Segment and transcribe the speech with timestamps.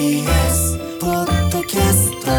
[0.00, 2.30] TBS ポッドキャスト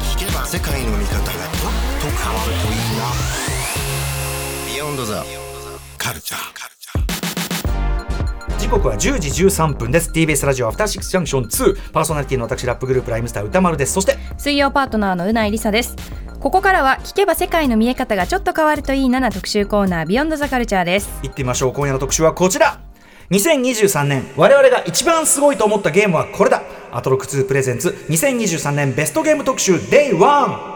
[0.00, 3.04] 聞けば世界の見方がちょっと変わるといいな。
[4.66, 5.22] ビヨンドザ
[5.98, 6.81] カルチャー。
[8.72, 10.10] 時刻は10時13分です。
[10.10, 13.92] TBS ラジオアフターシックスジャンクション2パーソナリティの私ラップグループライムスター歌丸です。
[13.92, 15.94] そして水曜パートナーのうないりさです。
[16.40, 21.10] ここからは聞けば世界の見え方がちょっと変わるといいなな特集コーナービヨンドザカルチャーです。
[21.22, 21.74] 行ってみましょう。
[21.74, 22.80] 今夜の特集はこちら。
[23.30, 24.24] 2023年。
[24.38, 26.62] 我々が一番すごいと思ったゲームはこれだ。
[26.92, 27.90] アトロック2プレゼンツ。
[28.08, 28.94] 2023年。
[28.94, 29.74] ベストゲーム特集。
[29.74, 30.71] Day1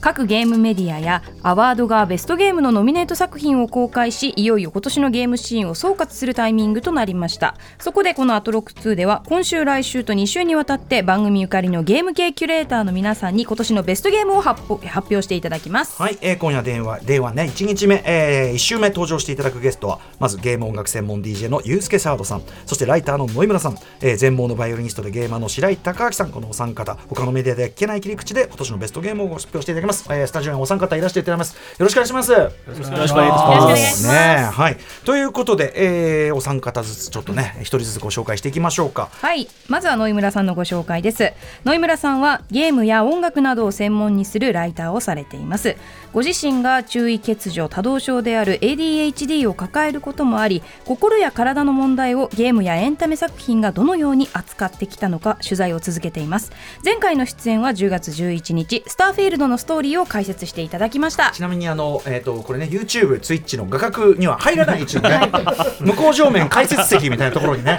[0.00, 7.56] 各ゲームメディアやアワードがベストゲームのノミネート作品を公開しいよいよ今年のゲームシーンを総括するタイミングとなりました。
[7.78, 16.00] そこでこのアトロック2では今週来週と2週にわたって番組ゆかりのゲーム系キュレーターの皆さんに今年のベストゲームを発表発表していただきます。
[16.00, 22.42] はい、えー今夜電話電話ね1日目、え1週目登場していただくゲストはまずゲーム音楽専門 DJ のユースケサードさん。
[22.66, 26.30] そしてライターの野井村さん、えー全盲のバイオリニストでゲーマーの白井孝明さん。
[26.30, 31.54] このお三方他のメディアで聞けない切り口で今年のベストゲームを発表していただきます、えースタジオにお三方いらしていただきます。
[31.54, 32.32] よろしくお願いします。
[32.32, 32.92] よろしくお願いします。
[32.92, 33.16] よろしくお
[33.66, 34.06] 願いします。
[34.08, 34.76] ねはい。
[35.04, 35.72] ということで、
[36.26, 39.08] えーお三方ずつちょっとね一人ずつご紹介していきましょうか。
[39.12, 39.48] はい。
[39.68, 41.32] まずは野井村さんのご紹介です。
[41.64, 45.76] 野井村さんはゲームや音楽などを専門にするライターをされています。
[46.12, 56.52] ご自身が注意欠如多動症である ADHD を抱えることもあり心や体の問題をゲームやエンタメ作品がどのように扱ってきたのか取材を続けています。
[56.84, 61.30] 前回の出演は10月11日スターフィールドのストーリーを解説していただきました。
[61.32, 65.30] ちなみにあの、えー、とこれね YouTube、Twitch の画角には入らない位置のね
[65.80, 67.78] 向こう上面解説席みたいなところにね。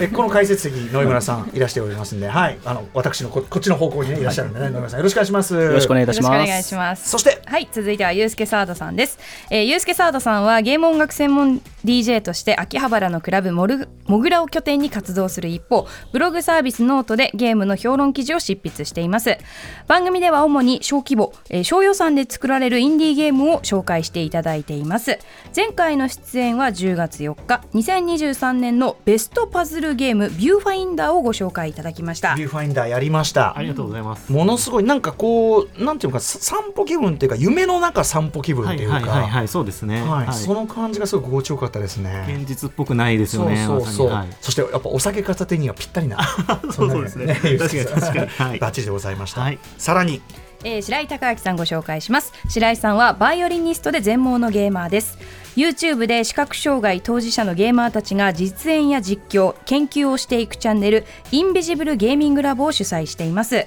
[0.00, 5.54] えこの解説席野井村さんいらしておりますんで、はい、あの私のここっちの方向に、ね、いらっしゃるんでね、野井村さんよろしくお願いします。
[5.54, 7.08] よろしくお願いいたしくお願いします。
[7.08, 9.18] そしてはい続いてはユースケサードさんです、
[9.50, 19.38] えー、ユースケサードさんはゲーム音楽専門 DJ として秋葉原のクラブモルモグラを拠点に活動する一方ブログサービスノートでゲームの評論記事を執筆しています
[19.86, 25.18] 番組では主に小規模、えー小予算で作られるインディーゲームを紹介していただいています
[25.54, 33.56] 前回の出演は10月4日2023年のベストパズルゲームビューファインダーをご紹介いただきましたビューファインダーやりました。
[33.56, 34.32] ありがとうございます。
[34.32, 40.02] ものすごいなんかこうなんていうのかさ散歩気分っていうか夢の中散歩気分っていうか、はいはいはいはい、そうですね。
[40.02, 42.24] はいはいその感じがすごい心地よかったですね。
[42.28, 43.64] 現実っぽくないですよね。
[43.66, 44.28] そうそうそう、はい。
[44.40, 46.18] そしてやっぱお酒片手にはぴったりな
[46.72, 47.34] そうですね。
[47.34, 48.26] 確かに確かに。
[48.26, 48.58] はい。
[48.58, 49.58] バッチリでございました、はい。
[49.78, 50.20] さらに。
[50.62, 52.32] えー白井孝明さんご紹介します。
[52.48, 55.18] 白井さんはバイオリニストで全盲のゲーマーです。
[55.56, 63.64] YouTube で視覚障害当事者のゲーマーたちが実演や実況研究をしていくチャンネルインビジブルゲーミングラボを主催しています、ば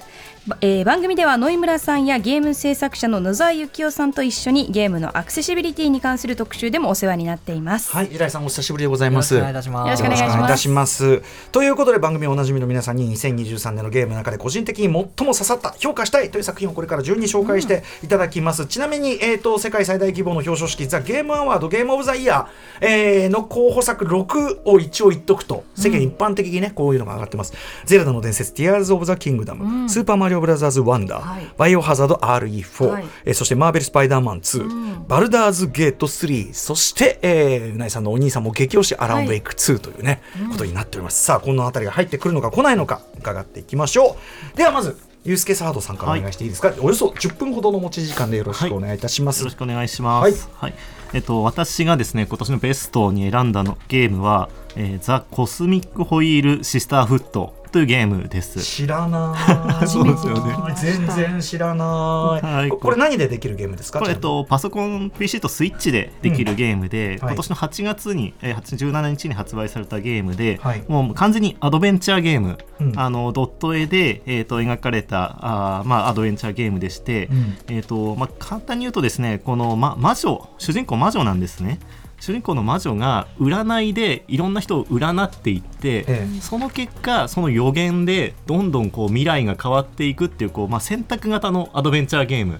[0.60, 9.34] えー番組では野井村さんやゲーム制作者の野沢幸雄さんと一緒にゲームのアクセシビリティに関する特集でもお世話になっていますはい、平井さんお久しぶりでございます。
[9.34, 11.22] よろしくお願いいたしますよろしくお願いしますよろくお願いいたします。
[11.50, 18.66] ということで番組おなじみの皆さんに2023年のゲームの中で個人的に最も刺さった評価したいという作品をこれから順に紹介していただきます。
[18.66, 27.54] ちなみにえっ、と世界最大規模の表彰式ザゲームアワードゲームオブザイヤー、えーの候補作6を一応言っとくと世間一般的にねこういうのが上がってます。
[27.86, 31.50] ゼルダの伝説ティアーズオブザキングダム、スーパーマリオブラザーズワンダー、はい。
[31.56, 33.04] バイオハザード RE4、はい。
[33.24, 41.24] えーそしてマーベル・スパイダーマン2、バルダーズ・ゲート3そして、えーうないさんのお兄さんも激推しアラン・ウェイク2というね、ことになっております。
[41.24, 44.16] さあこの辺りが入ってくるのか来ないのか伺っていきましょ
[44.54, 44.56] う。
[44.56, 50.50] ではまずユースケサードさんからお願いしていいですか、およそ10分ほどの持ち時間でよろしくお願いいたします、よろしくお願いします。
[50.54, 50.74] はい。
[51.14, 58.62] えっと私がですね今年のベストに選んだのゲームは、えー、ザコスミックホイールシスターフットというゲームです。
[58.62, 59.34] 知らな
[59.82, 59.82] い。
[59.88, 60.74] そうですよね。
[60.76, 62.68] 全然知らない、はい。
[62.68, 63.98] ここれ何でできるゲームですか？
[63.98, 70.84] これ、えっと、パソコン PC とスイッチでできるゲームで、はい今年の8月に、えー、8 17日に発売されたゲームで、はい。
[70.86, 72.92] もう完全にアドベンチャーゲーム、うん。
[72.94, 77.56] あのドット絵で、えー、と描かれたあー、まあ、アドベンチャーゲームでして、うん。
[77.66, 81.80] えーとまあ、簡単に言うとですねこの、ま、魔女主人公魔女なんですね。
[82.24, 92.58] 主人公の魔女が占いでいろんな人を占っていって、えその結果その予言でどんどんこう未来が変わっていくっていうこう、まあ、選択型のアドベンチャーゲーム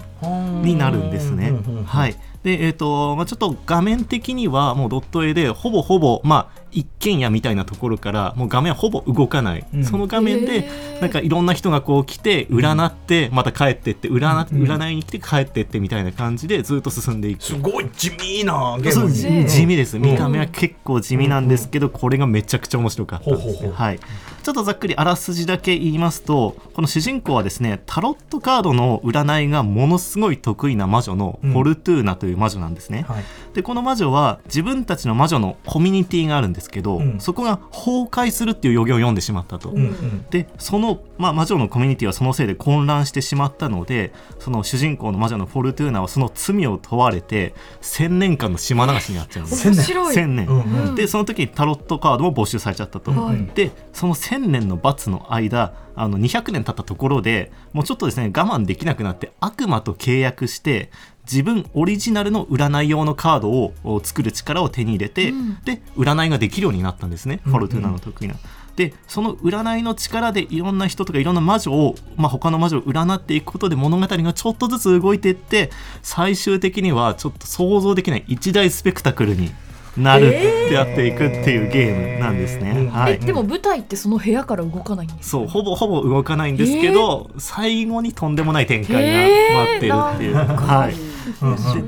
[0.63, 1.51] になるんですね。
[1.87, 2.15] はい
[2.45, 9.83] でえーとまあ、ちょっと画面的にはもうドット絵でほぼほぼ、まあ、一軒家みたいなところからもう画面はほぼ動かない、うん。
[9.83, 10.69] その画面で
[11.01, 14.63] なんかいろんな人がこう来て占ってまた帰ってって占,、うん。
[14.63, 17.43] 占いに来て帰ってってみたいな感じでずっと進んでいく。
[17.43, 19.97] すごい地味なゲーそうムに地味です。
[19.97, 23.71] ん見た目は結構地味なんですけど、これがめちゃくちゃ面白かったですほうほうほう。
[23.73, 23.99] はい、
[24.45, 33.23] ちょっとざっくりあらすじだけ言いますとこの主人公はですねタロットカードの占いがものすごい得意な魔女のフォルトゥーナという魔女なんですね、はい。
[33.55, 37.19] でこの魔女は自分たちの魔女のコミュニティがあるんですけど、うん。
[37.19, 40.25] そこが崩壊するっていう予言を読んでしまったと、うんうん。
[40.29, 49.63] でその、まあ、魔女のコミュニティはそのせいで混乱してしまったのでその主人公の魔女のフォルトゥーナはその罪を問われて千年間の島流しになっちゃうんです。
[49.63, 49.85] 千年。
[49.85, 53.49] 白い千年、うんうんでその時にタロットカードも没収されちゃったと、はい。
[53.55, 60.91] でその千年の罰の間あの200年経ったところでもうちょっとですね我慢できなくなって悪魔と契約して
[61.23, 65.33] 自分オリジナルの占い用のカードをお作る力を手に入れて、
[65.63, 68.35] で占いができるようになったんですね、フォルトゥーナの得意な。
[68.75, 75.71] でその占いの力でいろんな人とかいろんな魔女を、まあ、他の魔女を占っていくことで物語がちょっとずつ動いていって
[76.03, 79.49] 最終的にはちょっと想像できない一大スペクタクルに
[79.97, 82.73] なるってやっていくっていうゲームなんですね。
[82.75, 82.89] えー。
[82.89, 83.13] はい。
[83.13, 90.95] えでも舞台ってその部屋から動かないんですそうほぼほぼ動かないんですけど、最後にとんでもない展開が待ってるっていう、はい。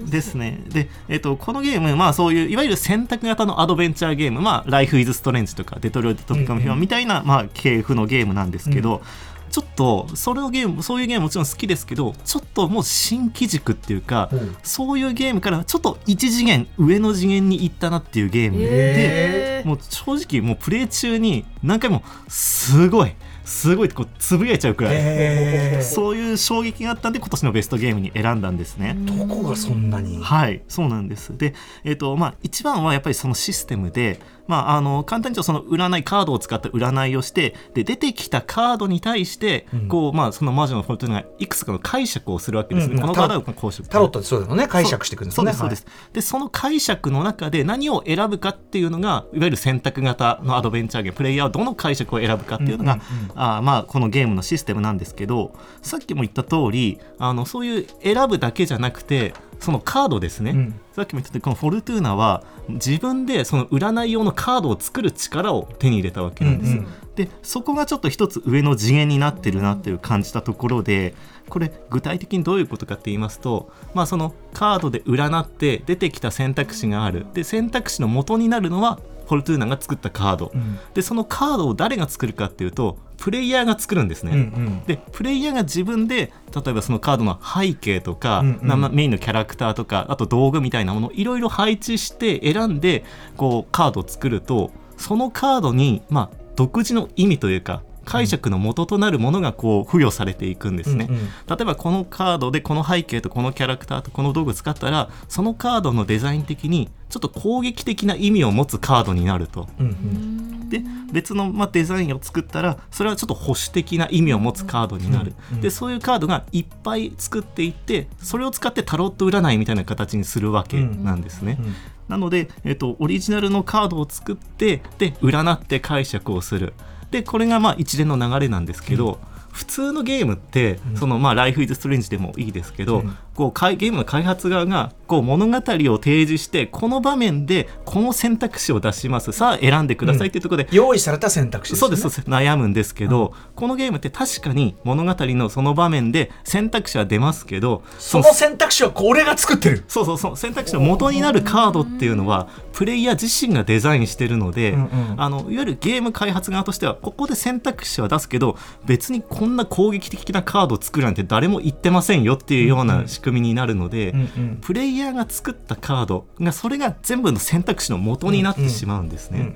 [0.06, 0.63] でですね。
[0.69, 9.01] で、えっとこのゲーム、まあ、そういういわゆる選択型のアドベンチャーゲーム「まあ、ライフ・イズ・ストレンジ」とか「デトロイト・ビカム・ヒュン」みたいな、まあ、系譜のゲームなんですけど、
[9.50, 23.16] ちょっとそれのゲームそういうゲームもちろん好きですけどちょっともう新機軸っていうか、うんそういうゲームからちょっと一次元上の次元に行ったなっていうゲームで、へーもう正直もうプレイ中に何回もすごい
[23.46, 28.96] すごいってこうつぶやいちゃうくらい、えーそういう衝撃があったんで今年のベストゲームに選んだんですね。
[29.00, 30.22] どこがそんなに？
[30.22, 31.38] はい、そうなんです。
[31.38, 31.54] で、
[31.84, 39.88] えっ、と、まあ、一番はやっぱりそのシステムで、まあ、あの、簡単に言うとその占い、カードを使った占いをして、で、出てきたカードに対して、うん。
[39.88, 42.96] こう、まあ、その魔女のフォルトゥーナがいくつかの解釈をするわけですね。
[42.96, 43.02] うんうん。
[43.02, 44.68] このカードはこうしタロットってそうだよね。
[44.68, 45.54] 解釈していくんですよね。
[45.54, 53.00] そうですでその解釈の中で何を選ぶかっていうのがいわゆる選択型のアドベンチャーゲームプレイヤーはどの解釈を選ぶかっていうのが、
[53.36, 60.80] あーまあこのゲームのシステムなんですけどさっきも言った通りあのそういう選ぶだけじゃなくてそのカードですね、うん。
[60.94, 66.88] さっきも言った通りこのフォルトゥーナは自分でその占い用のカードを作る力を手に入れたわけなんです、うんうん
[67.18, 71.16] でそこがちょっと一つ上の次元になってるなっていう感じたところで
[71.50, 77.25] これ具体的にどういうことかって言いますと、まあ、そのカードで占って出てきた選択肢がある。
[77.34, 80.80] で選択肢の元になるのはフォルトゥーナが作ったカード、うん。
[80.94, 84.31] でそのカードを誰が作るかっていうとプレイヤーが作るんですね。
[84.34, 84.84] うんうん。
[84.86, 88.96] でプレイヤーが自分で例えばそのカードの背景とか、うんうん。
[88.96, 93.04] メインのキャラクターとかあと道具みたいなものをいろいろ配置して選んで
[93.36, 101.07] こうカードを作るとそのカードに、まあ、独自の意味というか解釈の元となるものがこう付与されていくんですね。
[101.09, 101.21] うんうん。
[101.21, 109.68] 例えばこのカードでこの背景とこのキャラクターとこの道具使ったらそのカードのデザイン的にちょっと攻撃的な意味を持つカードになると。
[109.77, 110.69] うんうん。
[110.69, 121.58] で別の、まあ、デザインを作ったらそれはちょっと保守的な意味を持つカードになる、うんうんでそういうカードがいっぱい作っていってそれを使ってタロット占いみたいな形にするわけなんですね。
[121.60, 121.75] うん
[122.08, 126.74] なので、えっと、オリジナルのカードを作ってで占って解釈をする。
[127.12, 129.20] でこれがまあ一連の流れなんですけど、
[129.52, 139.32] 普通のゲームって、そのまあ、Life is Strange でもいいですけど、うんこうゲームの開発側がこう物語を提示してこの場面でこの選択肢を出します。
[139.32, 141.98] さあ選んでくださいっていうところで、用意された選択肢ですよね。
[141.98, 149.84] そうです悩むんですけど、このゲームって確かに物語のその場面で選択肢は出ますけどその選択肢はこれが作ってる。
[149.88, 150.38] そうそうそう。
[150.38, 155.13] 選択肢の元になるカードっていうのはプレイヤー自身がデザインしてるので、うんうん。
[155.17, 169.55] あのいわゆるゲーム開発側としてはここで選択肢は出すけど別にこんな攻撃的なカードを作るなんて誰も言ってませんよっていうような仕組みになるので、うんうんプレイヤーが作ったカードがそれが全部の選択肢の元になってしまうんですね。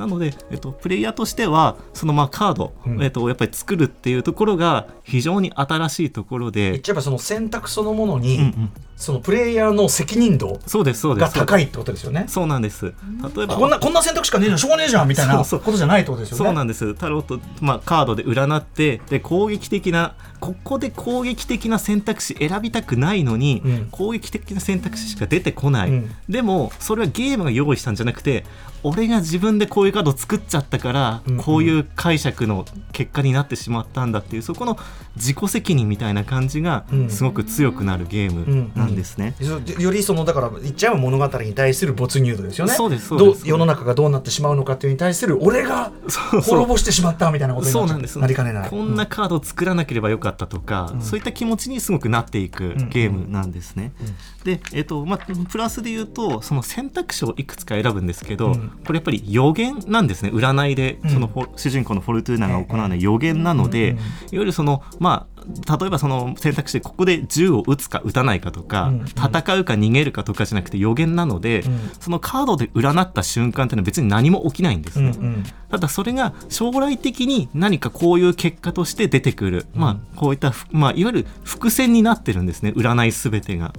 [0.00, 3.02] なので、えっと、プレイヤーとしてはそのまあカード、うん。
[3.02, 6.70] えっと、やっぱり作るっていうところが非常に新しいところで。
[6.70, 8.72] 言っちゃえばその選択そのものに、うんうん。
[8.96, 11.34] そのプレイヤーの責任度そうですそうです。
[11.34, 12.24] が高いってことですよね。
[12.28, 12.92] そうなんです。
[13.34, 14.58] 例えばこんなこんな選択しかねえじゃん。
[14.58, 16.44] しょうがねえじゃんみたいなことじゃないってことですよね。
[16.44, 16.94] そうなんです。
[16.94, 23.88] タロット、まあ、カードで占ってで攻撃的なここで攻撃的な選択肢選びたくないのに、うん。
[23.90, 26.10] 攻撃的な選択肢しか出てこない、うん。
[26.28, 28.44] でもそれはゲームが用意したんじゃなくて
[28.82, 31.42] 俺が自分でこういうカードを作っちゃったから、うんうん。
[31.42, 34.78] こういう解釈の結果になってしまったんだっていうそこの
[35.16, 37.10] 自己責任みたいな感じがうん。
[37.10, 39.34] すごく強くなるゲームなんですね。
[39.40, 42.72] よよりそのだから言っちゃえば物語に対する没入度ですよね。
[42.72, 43.44] そうですそうです。
[43.44, 45.92] ど世の中がどうなってしまうのかっていうに対する俺が
[46.42, 48.70] 滅ぼしてしまったみたいなことにななりかねない。
[48.70, 53.92] こんなカードを作らなければよかったとか、そういった気持ちにすごくなっていくゲームなんですね。
[54.44, 60.30] で、えっとまあ、プラスで言うとその選択肢をいくつか選ぶんですけど、うんこれやっぱり予言なんですね。
[60.30, 61.10] 占いでうん。
[61.10, 63.96] そのフォ、主人公のフォルトゥーナが行わない予言なので、うん。
[63.96, 65.40] いわゆるそのまあ
[65.78, 69.04] 例えばその選択肢でここで銃を撃つか撃たないかとか、うん。
[69.06, 71.90] 戦うか逃げるかとかじゃなくて予言なので、うん。
[72.00, 75.12] そのカードで占った瞬間っていうのは別に何も起きないんですね。
[75.16, 75.44] うんうん。
[75.70, 82.72] ただそれが将来的に何かこういう結果として出てくる、まあこういったふ、まあ、いわゆる伏線になってるんですね。
[82.76, 83.72] 占いすべてが。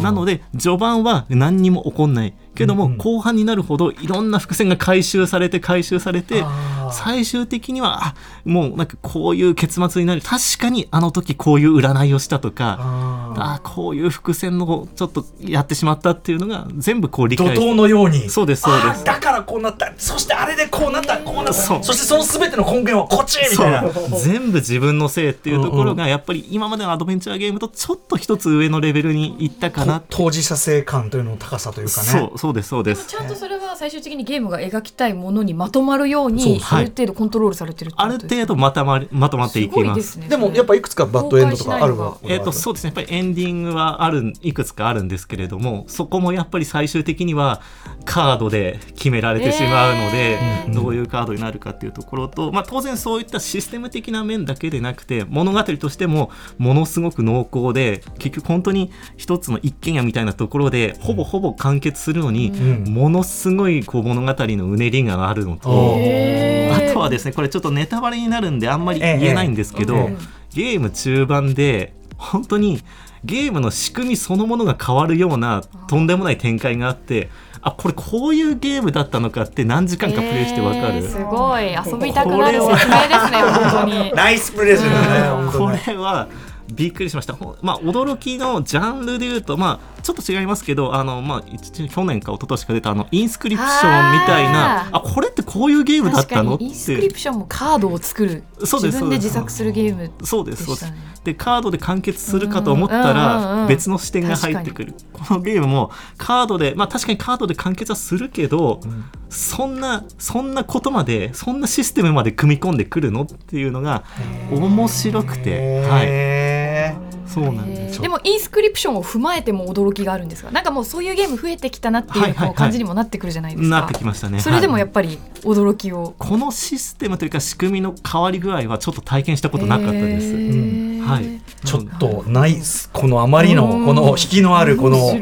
[0.00, 2.98] なので序盤は何にも起こんないけども、うんうん。
[2.98, 6.44] 後半になるほどいろんな伏線が回収されて回収されて
[6.92, 8.14] 最終的にはあ
[8.44, 10.22] もうなんかこういう結末になる。
[10.22, 13.40] 確かにあの時こういう占いをしたとかあー。
[13.54, 18.28] あこういう伏線のちょっとやってしまったっていうのが全部こう理解怒涛のように。
[18.28, 19.04] そうですそうです。
[19.04, 19.92] だからこうなった。
[19.96, 21.18] そしてあれでこうなった。
[21.18, 21.52] こうなった。
[21.52, 23.84] そしてその全ての根源はこっちみそたいな。
[23.84, 23.92] う。
[24.18, 32.08] 全部自分のせいっていうところがやっぱり今までのアドベンチャーゲームとちょっと一つ上のレベルにいったかな当事者性感というのの高さというかね。
[32.08, 33.06] そうそうですそうです。
[33.06, 40.18] ちゃんとそれは最終的にゲームが描きたいものにまとまるようそうにある程度コントロールされてるってこある程度まとまりまとまっていきます。
[40.18, 40.28] ね。
[40.28, 42.16] でもやっぱいくつかバッドエンドとかあるわ。
[42.22, 42.92] えー、とそうですね。
[42.94, 47.60] やっぱりエンディングはあるいくつかあるんですけれどもそこもやっぱり最終的には
[48.04, 62.84] カードで決められてしまうので、えーどういうカードになるかっていうところと、まあ、当然そういったシステム的な面だけでなくて物語としてもものすごく濃厚で結局本当に一つの一軒家みたいなところでほぼほぼ完結するのに、ん。
[62.92, 65.68] ものすごいこう物語のうねりがあるのと。
[65.70, 70.16] あとはですねこれちょっとネタバレになるんであんまり言えないんですけど、ええ。
[70.54, 72.80] ゲーム中盤で本当に
[73.24, 77.28] ゲームの仕組みそのものが変わるようなとんでもない展開があって
[77.62, 81.64] あこれこういうゲームだったのかって何時間かプレイしてわかる、えーすごい。
[81.72, 84.12] 遊びたくなる説明ですね本当に。
[84.16, 85.82] ナイスプレゼントねこね。
[85.86, 86.26] れは
[86.72, 98.42] びっくりしました、まあ、驚きのジャンルでいうと、まあ、ちょっと違いますけどあの、まあ、一去年か一昨年か出たあのインスクリプションみたいなああこれってこういうゲームだったのインスクリてプションもカードを作る。
[98.64, 100.92] そうです自分で自作するゲームそうですそうです
[101.24, 103.68] でカードで完結するかと思ったうんうんうんうらん。
[103.68, 104.94] 別の視点が入ってくる。
[105.12, 108.80] このゲームもカードでまあ確かにカードで完結はするけど、
[109.28, 114.04] そんなそんなことまでそんなシステムまで組み込んでくるのっていうのが
[114.50, 116.94] 面白くて、はい、へ
[117.26, 118.02] そうなんですよ。
[118.02, 124.40] でもインスクリプションを踏まえても驚きがあるんですがなんかもうそういうゲーム増えてきたなっていう感じにもなってくるじゃないですか、なってきましたね。
[124.40, 124.80] それでもはい。
[124.80, 131.40] やっぱり驚きを、このシステムというか仕組みの変わり具合はちょっと体験したことなかったです、へーはい。
[131.64, 135.14] ちょっとナイスこのあまりのこの引きのあるこの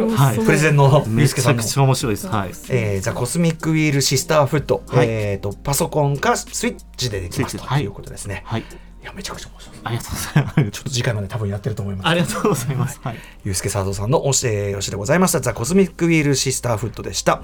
[0.44, 1.62] プレゼンのゆめうすけさんの。
[1.62, 2.26] ちゃくちゃ面白いです。
[2.28, 2.50] はい。
[2.68, 5.06] えー、ザ・コスミック・ウィール・シスター・フット、はい。
[5.08, 8.42] えー、とパソコンかスイッチでできますといいうことですね。
[8.44, 8.60] はい。
[8.60, 8.64] い。
[9.04, 9.76] やめちゃくちゃ面白い。
[9.84, 10.54] ありがとうございます。
[10.70, 12.08] ちょっと次回まで多分やってると思います。
[12.08, 13.16] ありがとうございます、はい。
[13.44, 15.40] ゆうすけサードさんのおし,、えー、よしでございました。
[15.40, 17.42] ザ・コスミック・ウィール・シスター・フットでした。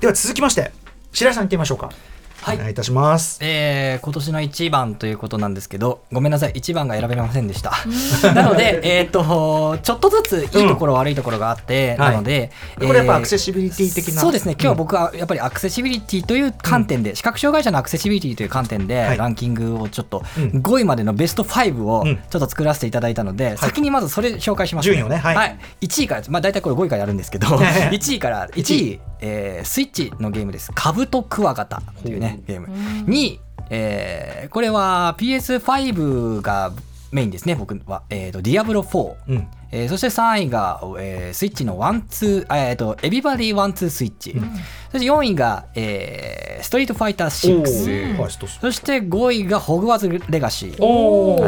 [0.00, 0.72] では続きまして
[1.12, 1.90] 白井さん行ってみましょうか。
[2.42, 2.56] はい。
[2.56, 3.38] お願いいたします。
[3.42, 6.52] えー今年の1番ということなんですけどごめんなさい。
[6.52, 7.72] 1番が選べませんでした。
[8.34, 12.10] なのでえっ、とちょっとずついいところ、悪いところがあって、はい。
[12.12, 14.20] なので、これやっぱアクセシシビリティ的な？
[14.20, 14.52] そうですね。
[14.52, 19.18] 今日は僕はやっぱりアクセシビリティという観点で、視覚障害者のアクセシビリティという観点で、はい。
[19.18, 20.44] ランキングをちょっとうん。
[20.62, 22.16] 5位までのベスト5をうん。
[22.16, 25.16] ちょっと作らせていただいたので、先にまずそれ紹介します、順位をね。
[25.16, 25.58] はい。
[25.82, 32.66] 1位からまあ大体これ5位からやるんですけど1位から1位えースイッチのゲームです「カブトクワガタ」というねゲーム。
[33.06, 33.40] 2位、
[33.70, 36.70] えーこれは PS5 が
[37.10, 44.34] メインですね僕は、えー、とディアブロ4、うんえーそして3位が、えースイッチのワンツー、えー、とエビバディワンツースイッチ、
[44.92, 50.70] そして4位が、えーストリートファイターお6ーはいそして5位がホグワーツレガシー。
[50.70, 50.74] は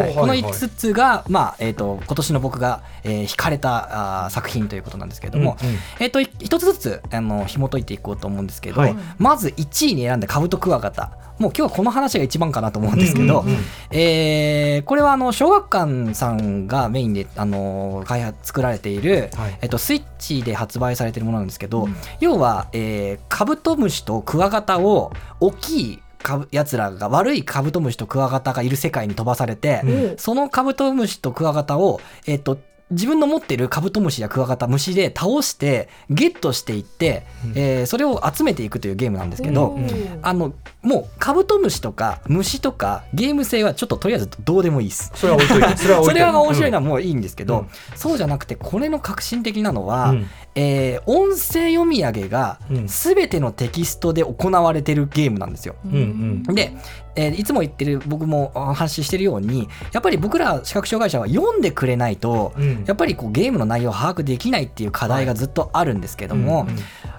[0.08, 0.14] い。
[0.14, 0.42] このはい。
[0.42, 8.96] はい5つが、まあえー、と今年の僕が、えー惹かれたあー作品ということなんですけれども、うんうんえー、とい一つずつあの紐解いていこうと思うんですけど、はい。
[9.18, 11.12] まず1位に選んだカブトクワガタ。
[11.38, 19.58] もう今日はこの話が一番かなと思うんですけど、うんうんうんえーこれはあの小学館さんがメインであの開開発作られている、はい。
[19.62, 21.88] えっと、スイッチで発売されているものなんですけど、
[22.20, 26.02] 要は、えーカブトムシとクワガタを大きい
[26.50, 32.58] やつらが悪いカブトムシとクワガタがいる世界に飛ばされて、そのカブトムシとクワガタを、えっと
[32.90, 39.78] 自分の持ってるカブトムシやクワガタ虫で倒してゲットしていって、えーそれを集めていくというゲームなんですけど、
[40.22, 45.12] あのもうカブトムシとか虫とかゲーム性はちょっととりあえずどうでもいいです。
[45.14, 45.76] それは置いといて。
[45.76, 47.68] それは面白いのはもういいんですけど、うん。
[47.96, 52.86] そうじゃなくてこれの革新的なのは、うんえー音声読み上げがうん。
[52.86, 55.76] 全てのテキストで行われてるゲームなんですよ。
[55.84, 56.54] うんうん。
[56.54, 56.72] で、
[57.14, 62.84] えーいつも言ってる僕もお話ししてるようにやっぱり僕ら視覚障害者は読んでくれないと、うん。
[62.86, 66.76] やっぱりこうゲームの内容を把握できないっていう課題がずっとあるんですけども、うんうん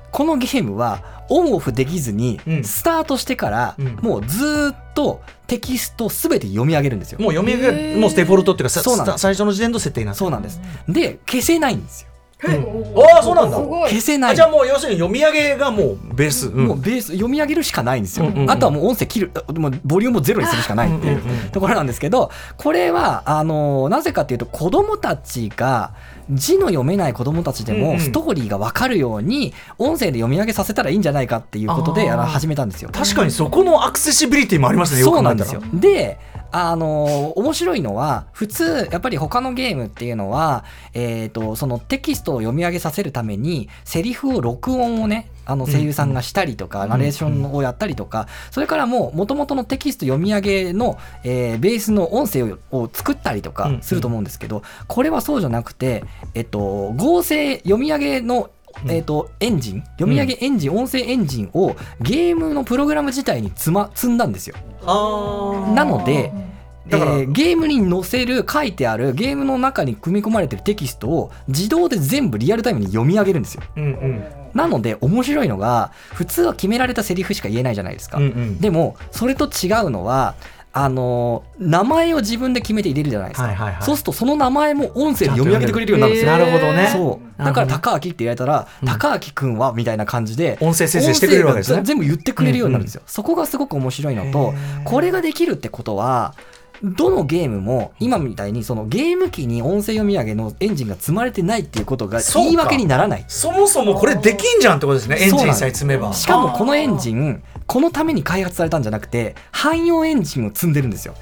[0.09, 2.63] このゲームはオンオフできずにうん。
[2.63, 3.95] スタートしてからうん。
[4.01, 7.19] もうずーっとテキストすべて読み上げるんですよ。
[7.19, 9.13] もう読み上げがもうデフォルトっていうかさそうなんです。
[9.13, 10.61] スタ最初の時点の設定になってそうなんです。
[10.87, 12.06] で消せないんですよ。
[12.43, 13.57] ああそうなんだ。
[13.57, 14.31] 消せない。
[14.31, 16.67] あじゃあもう要するに読み上げがもうベース、うん。
[16.67, 18.51] もうベース読み上げるしかないんですよ、うんうんうん。
[18.51, 25.93] あとはもう音声切るもうボリュームをゼロにするしかないっていうところなんですけどこれはあのなぜかっていうと子供たちが
[26.29, 32.89] 字の読めない子供たちでもストーリーが分かるように音声で読み上げさせたらいいんじゃないかっていうことでやら始めたんですよ。
[32.91, 35.01] 確かにそこのアクセシビリティもありますね。
[35.01, 35.61] そうなんですよ。
[35.73, 36.19] で、
[36.51, 58.49] あの面白いのは普通やっぱり他のゲームっていうのは、えー、とそのテキストを読み上げさせるためにセリフを録音をねあの声優さんがしたりとか、ナレーションをやったりとか、それからもう元々のテキスト読み上げの、えーベースの音声をを作ったりとかすると思うんですけど、これはそうじゃなくて、えっと、合成読み上げの
[58.85, 59.83] えー、とエンジン？
[59.99, 64.55] 読み上げエンジン、音声エンジンをゲームのプログラム自体に積,、ま、積んだんですよ。
[64.85, 73.63] あなので、えーゲームに載せる書いてあるゲームの中に組み込まれてるテキストを自動で全部リアルタイムに読み上げるんですよ。
[73.75, 78.17] うんうんなので面白いのが普通は決められたセリフしか言えないじゃないですか。
[78.17, 80.35] うんうんでもそれと違うのは
[80.83, 83.83] あのー名前を自分で決めて入れるじゃないですか、はいはいはい。
[83.83, 86.31] そうするとその名前も音声で読み上げてくれるようになるんですよ。
[86.31, 86.89] なるほどね。
[86.93, 87.43] そう。
[87.43, 91.81] だから高明って言われたら、高明くんはみたいな感じで音声生成してくれるわけですね。
[91.83, 94.53] 全部言ってくれるようになるんですよ、そこがすごく面白いのと
[94.83, 96.35] これができるってことは
[96.83, 103.25] どのゲームも今みたいにそのゲーム機に音声読み上げのエンジンが積まれてないっていうことが言い訳にならない。
[103.27, 106.13] そもそもこれできんじゃんってことですねエンジンさえ積めば。
[106.13, 111.15] しかもこのエンジンこのために開発されたんじゃなくて汎用エンジンを積んでるんですよ。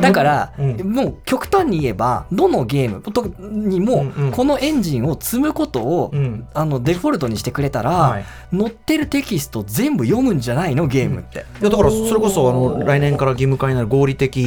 [0.00, 0.92] だから、うん。
[0.92, 6.46] もう極端に言えばどのゲームとにもこのエンジンを積むことを、うん。
[6.52, 8.24] あのデフォルトにしてくれたら、はい。
[8.52, 14.39] 載ってるテキスト全部読むんじゃないのゲームって、いやだからそれこそあの来年から義務化になる合理的、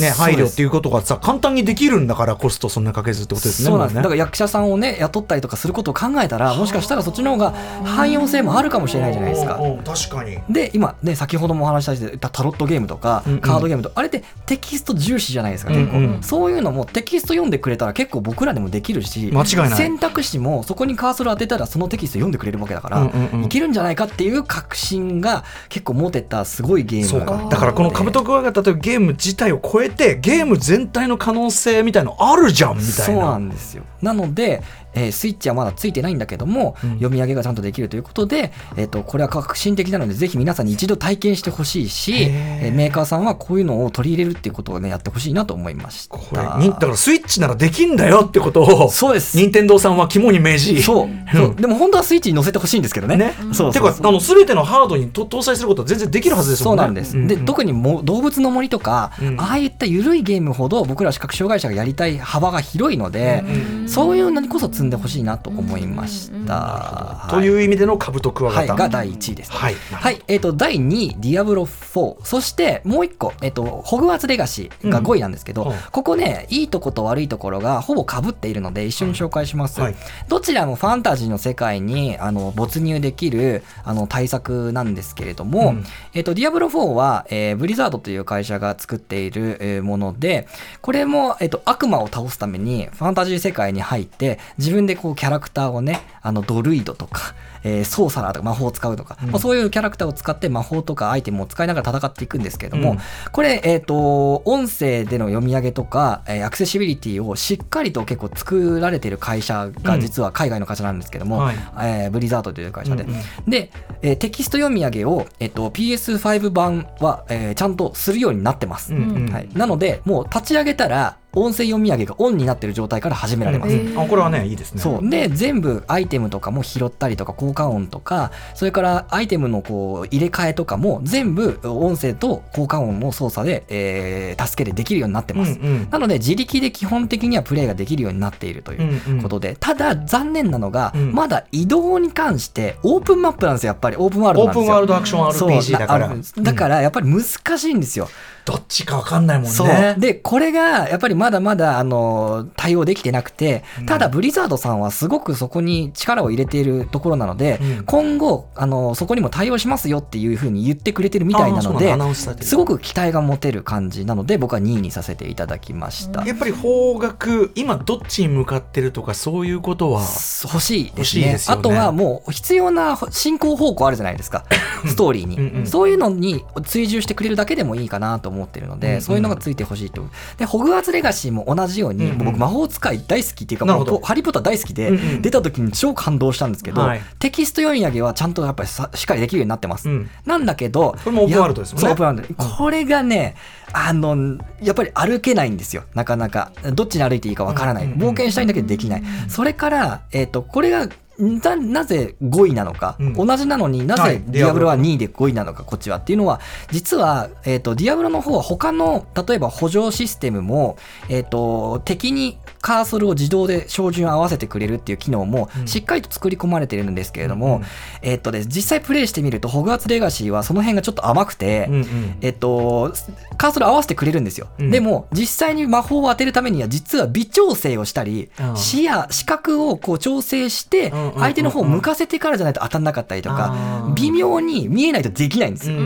[0.00, 7.52] ね、配慮っていうことがさ簡単にできるんだからコストそんなかけずってことですねそうなんです、もだから役者さんをね雇ったりとかすることを考えたらもしかしたらそっちの方が
[7.84, 9.56] 汎用性もあるかもしれないじゃないですか。
[9.56, 10.38] うんうん確かに。
[10.50, 13.40] で今ね先ほどもお話ししたたタロットゲームとかうんうん。
[13.40, 16.04] カードゲームとか、あれってテキスト重視じゃないですか結構、うん。
[16.04, 19.70] うんそういうのもテキスト読んでくれたら結構僕らでもできるし間違いない。
[19.70, 23.44] 選択肢もそこにカーソル当てたらそのテキスト読んでくれるわけだから、うんうんうん。
[23.44, 27.66] いけるんじゃないかっていう確信が結構持てたすごいゲームだか。
[27.66, 32.92] らこの「カブトクワガタ」というゲーム自体を超えてゲーム全体の可能性みたいのあるじゃんみたいな。
[33.04, 33.84] そうなんですよ。
[34.02, 34.62] なので、
[34.94, 46.16] えースイッチはまだついてないんだけども、読み上げがちゃんとできるということで、えっとこれは革新的なのでぜひ皆さんに一度体験してほしいし、えーメーカーさんはこういうのを取り入れるっていうことをねやってほしいなと思いました。
[46.16, 49.36] これにだからスイッチならできんだよってことをそうです。
[49.36, 50.82] 任天堂さんは肝に銘じ。
[50.82, 51.08] そう。
[51.32, 51.54] そう。
[51.54, 53.16] でも本当はスイッチに載せてほしいんですけどね。
[53.16, 53.34] ね。
[53.52, 54.02] そうてそうそう。
[54.02, 56.82] かあの全てのハードにと搭載することは全然できるはずですもね。
[56.82, 63.44] そうんなんです、で特にも動物の森とか、うんああいった緩いゲームほど僕ら視覚障害者がやりたい幅が広いので、
[63.86, 69.52] そういうのにこそ積んでほしいなと思いました、という意味でのカブトクワガタ、はい、が第1位です。
[69.52, 69.74] はい。
[69.92, 72.16] はい、えっ、と、第2位、ディアブロ4。
[72.24, 75.72] そして、もう一個、えっ、と、ホグワーツレガシーが5位なんですけど、うん。
[75.90, 79.80] ここね、いいとこと悪いところがほぼ被っているので、一緒に紹介します。
[79.80, 79.96] はい。
[80.28, 85.84] どちらもファンタジーの世界に、あの、没入できる、あの、対策なんですけれども、うん。
[86.14, 90.46] えっ、と、ディアブロ4は、えーブリザードという会社が作っている、もので、
[90.80, 102.98] これも、えっ、と、悪魔を倒すために、ファンタジー世界に入って、自分でこう、キャラクターをね、あの、ドルイドとか、えーソーサラーとか魔法を使うとか、まあ、そういうキャラクターを使って魔法とかアイテムを使いながら戦っていくんですけれども、うん。
[103.32, 111.56] これ、えっ、と、音声での読み上げとか、えーアクセシビリティをしっかりと結構作られてる会社が実は海外の会社なんですけども、はい。
[111.56, 113.04] えーブリザードという会社で。
[113.04, 113.14] うんう
[113.46, 113.50] ん。
[113.50, 113.70] で、
[114.02, 118.94] えーテキスト読み上げを、えっと PS5 版は、えーちゃんとするようになってます。
[118.94, 119.32] うんうん。
[119.32, 123.76] はい、なので、もう立ち上げたら、音声読み上げがオンになってる状態から始められます。
[123.96, 135.58] あこれはねいいですねそうで全部アイテムとかも拾ったりとか効果音とかそれからアイテムのこう入れ替えとかも全部音声と効果音の操作で、えー助けでできるようになってます。
[135.58, 144.66] うんうんなので自力で基本的にはプレイができるようになっているということで、ただ残念なのが、うんまだ移動に関してオープンマップなんですよやっぱりオープンワールドオーなんですよ。
[144.66, 148.08] プンワールドアクションそう RPG だからあるんですだからやっぱり難しいんですよ。
[148.48, 149.94] どっちかわかんないもんね。
[149.98, 157.84] でこれがやっぱりまだまだあの対応できてなくてただブリザードさんはすごくそこに力を入れているところなので、うん。
[157.84, 161.94] 今後あのそこにも対応しますよっていうふうに言ってくれてるみたいなので
[162.42, 166.24] すごく期待が持てる感じなので僕は2位にさせていただきました。
[166.24, 171.38] やっぱり方角今どっちに向かってるとかそういうことは欲しい欲ですね。
[171.38, 171.60] すよね。
[171.60, 174.44] あとはもう必要な進行方向あるじゃないですか。
[174.86, 175.36] ストーリーに。
[175.36, 175.66] うんうん。
[175.66, 178.94] そういうのに追従してくれるだけでもいいかなと思ってるので、うん。
[178.94, 180.06] うんそういうのがついてほしいと。
[180.36, 182.24] でホグワーツレガシーも同じように、うんうん。
[182.26, 185.22] 僕魔法使い大好きっていうかハリー・ポッター大好きで、うんうん。
[185.22, 187.00] 出た時に超感動したんですけど、はい。
[187.18, 190.10] テキスト読み上げはちゃんとやっぱりさしっかりできるようになってます、うん。
[190.26, 191.90] なんだけどこれもオープンワールドですもんね。
[191.90, 192.44] オープンワールド。
[192.44, 193.36] これがね
[193.72, 195.84] あのやっぱり歩けないんですよ。
[195.94, 196.52] なかなか。
[196.72, 200.88] どっちに歩いていいかわからない、冒険したいんだけどできない、それから、えっとこれが
[201.18, 203.12] ななぜ5位なのか、うん。
[203.14, 204.18] 同じなのになはい。
[204.18, 210.76] ぜディアブロは2位で5位なのかこっちはっていうのは実は、えっとディアブロの方は他の例えば補助システムも、
[211.08, 215.68] えっと敵にカーソルを自動で照準を合わせてくれるっていう機能もうん。
[215.68, 217.64] しっかりと作り込まれてるんですけれども、うん
[218.02, 222.18] えっとで実際プレイしてみるとホグワーツレガシーはその辺がちょっと甘くて、うんうん。
[222.20, 222.92] えっと、
[223.36, 224.48] カーソル合わせてくれるんですよ。
[224.58, 224.70] うん。
[224.70, 235.78] でも、実際に魔法を当てるためには、実は微調整をしたりうん、視野、視覚をこう調整して相手の方を向かせてからじゃないと当たんなかったりとあかー、微妙に見えないとできないんですよ。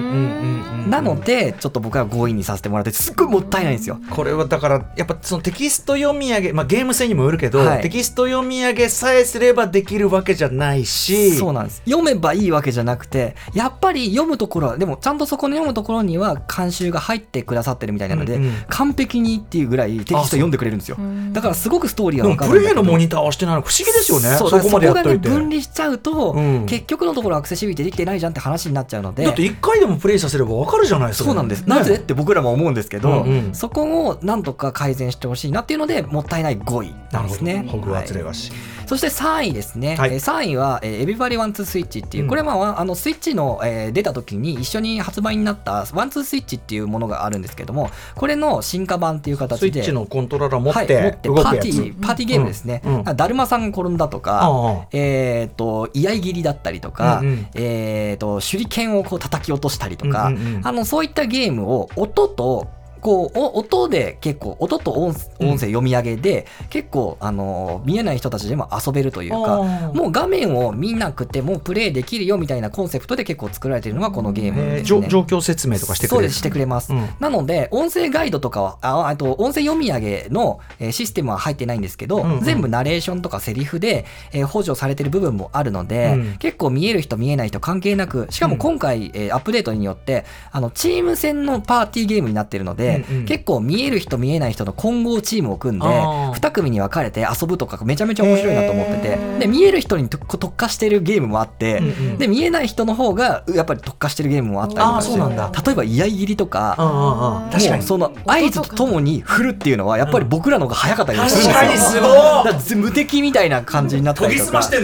[0.88, 4.00] なので、ちょっと僕は5位にさせてもらって、すっごいもったいないんですよ。
[4.10, 7.82] これはだからやっぱそのテキスト読み上げ、まあ、ゲーム性にもよるけど、はい。
[7.82, 11.82] テキスト読み上げさえすればできるわけじゃないしそうなんです。
[11.84, 18.52] 読めばいいわけじゃなくて、やっぱり読むところは、でもちゃんとそこの読むところには監修が入ってくださってるみたいなので、うんうん。
[18.68, 20.96] 完璧にっていうぐらいテキスト読んでくれるんですよ。
[21.32, 22.60] だからすごくストーリーがでもわかる。
[22.60, 24.36] んだけどプレイのモニターはしてないの不思議ですよね。
[24.36, 26.66] そこまでやって、そこがね分離しちゃうと、うん。
[26.66, 29.24] 結局のところアクセシビリティできてないじゃんって話になっちゃうので。
[29.24, 31.66] だって1回でもプレイさせればわかるじゃないですかそうなんです、ね。
[31.68, 33.54] なぜって僕らも思うんですけど、うんうん。
[33.54, 37.66] そこをなんとか改善してほしいなっていうのでもったいない5位なんですね。
[37.68, 38.54] ホグワーツレはいガシー、
[38.86, 40.14] そして3位ですね、はい。
[40.14, 42.28] えー3位は、えー、Everybody Wants Switch っていう、うん。
[42.28, 52.94] これはまああのスイッチの、えー出た時に一緒に発売になったワンツースイッチっていうものがあるんですけどもこれの進化版っていう形でスイッチのコントローラー持っはい、ってパーティーパーティーゲームですね、うん。
[52.96, 53.04] うん。
[53.04, 60.66] だるまさんが転んだとか、えっ、と居合切りだったりとか、うんうんえっ、と手裏剣をこう叩き落としたりとか、うんうんうん。
[60.66, 62.68] あのそういったゲームを音と
[63.02, 69.62] こうお音で結構音と音音声読み上げで、結構あの見えない人たちでも遊べるというか
[69.92, 75.02] もう画面を見なくてもプレイできるよみたいなコンセプトで結構作られているのがこのゲームえーですね。
[75.02, 76.30] 状状況説明とかしてくれる。
[76.30, 77.08] してくれます、うん。
[77.18, 82.40] なので音声ガイドとかはああと音声読み上げの、えーシステムは入ってないんですけど、うんうん。
[82.40, 86.36] 全部ナレーションとかセリフで、えー補助されてる部分もあるので、うん。
[86.38, 96.32] 結構見える人見えない人関係なくしかも今回、えーアップデートによってあのチーム戦のパーティーゲームになってるので、うんうん結構見える人見えない人の混合チームを組んであー。
[96.32, 99.18] 2組に分かれて遊ぶとかめちゃめちゃ面白いなと思ってて。
[99.40, 105.62] で見える人に特特化してるゲームもあって、うんうんで見えない人の方がやっぱり特化してるゲームもあったりとかしてあーそうなんだ。
[105.64, 111.52] 例えば居合切りとか、確かにもうその合図とともに振るっていうのはやっぱり僕らの方が早かったりするんですよ。
[111.54, 112.10] 確かにすごい。
[112.10, 114.62] だから無敵みたいな感じになったりとか。
[114.62, 114.82] そう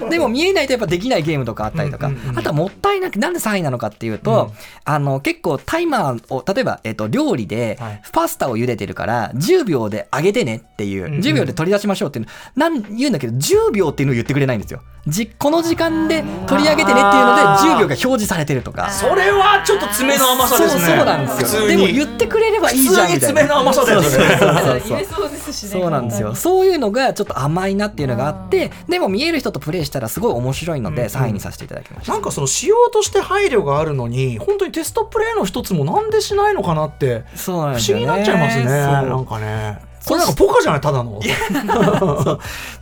[0.00, 0.10] そう。
[0.10, 4.52] でも見えないとやっぱできないゲームとかあったりとか、うんうんうんあとはもったいなくなんで3位なのかっていうと、
[4.84, 8.02] あの結構タイマーを例えば、えっと料理ではい。
[8.12, 11.20] パスタを茹でてるから10秒で揚げてねっていう、んうん。
[11.20, 12.26] 10秒で取り出しましょうっていう。
[12.26, 18.90] のなん言うんだけど10秒っていうのを言ってくれないんですよじこの時間で取り上げてねっていうので10秒が表示されてるとか。
[18.90, 20.80] それはちょっと爪の甘さですね。
[20.80, 21.66] そうそうなんですよ。
[21.66, 23.10] でも言ってくれればいいじゃんみたいな。
[23.10, 24.88] 普通に爪の甘さだよそれそうそうそう。
[24.88, 25.68] 言えそうですしね。
[25.70, 26.34] そうなんですよ。
[26.34, 38.72] そういうのがちょっと甘いなっていうのがあってでも見える人とプレイしたらすごい面白いので3位にさせていただきました、なんかその仕様として配慮があるのに本当にテストプレイの一つもなんでしないのかなってそうなん不思議になっちゃいますねそう。
[38.72, 40.80] なんかねこれなんかポカじゃない？
[40.80, 41.20] ただの。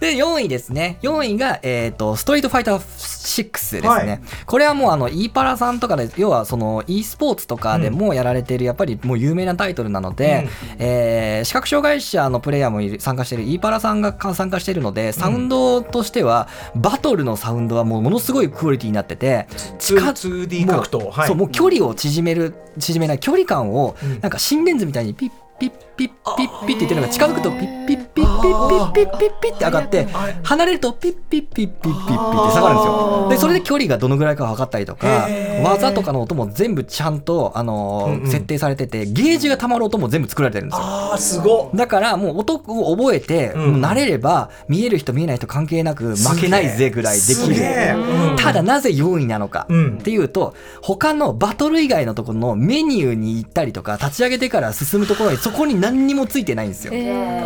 [0.01, 0.99] で4位ですね。
[1.03, 4.21] 4位が、えー、とストリートファイター6ですね、はい。
[4.47, 19.47] これはもうあの e パラさんとかで要はその e スポーツとかでもやられてるやっぱりもう有名なタイトルなので、えー視覚障害者のプレイヤーもいる参加している e パラさんが参加しているのでサウンドとしては、バトルのサウンドはもうものすごいクオリティになってて
[19.79, 20.99] 近 2D 格闘。
[21.01, 24.21] もうはいそうもう距離を縮める縮めない距離感をうん。
[24.21, 30.07] なんか心電図みたいにピッピッピッピッピッって言ってるのが近づくとピッピッピッッピッピッピッピッって上がって
[30.43, 35.29] 離れるとピッピッピッピッピッピッって下がるんですよでそれで距離がどのぐらいか分かったりとか
[35.63, 49.67] 技とかの音も全部ちゃんとあの設定されててゲージがたまる音も全部作られてるんですよあーすごっだからもう音を覚えて、慣れれば見える人見えない人関係なく負けないぜぐらいできるただなぜ4位なのか
[49.99, 56.93] っていうと他のバトル以外のところのメニューに行ったりとか立ち上げてから進むところにそこに何にもついてないんですよ。